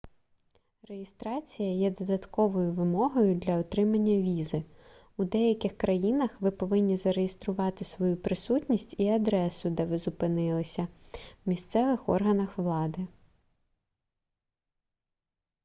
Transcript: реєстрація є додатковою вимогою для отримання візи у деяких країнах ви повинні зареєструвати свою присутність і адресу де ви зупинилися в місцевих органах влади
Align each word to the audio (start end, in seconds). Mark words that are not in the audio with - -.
реєстрація 0.87 1.73
є 1.73 1.91
додатковою 1.91 2.71
вимогою 2.71 3.35
для 3.35 3.55
отримання 3.57 4.13
візи 4.17 4.63
у 5.17 5.23
деяких 5.23 5.77
країнах 5.77 6.41
ви 6.41 6.51
повинні 6.51 6.97
зареєструвати 6.97 7.83
свою 7.85 8.17
присутність 8.17 8.95
і 8.97 9.07
адресу 9.09 9.69
де 9.69 9.85
ви 9.85 9.97
зупинилися 9.97 10.87
в 11.45 11.49
місцевих 11.49 12.09
органах 12.09 12.57
влади 12.57 13.07